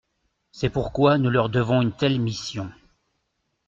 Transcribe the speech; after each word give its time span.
C’est 0.51 0.71
pourquoi 0.71 1.19
nous 1.19 1.29
leur 1.29 1.49
devons 1.49 1.79
une 1.83 1.95
telle 1.95 2.19
mission. 2.19 2.71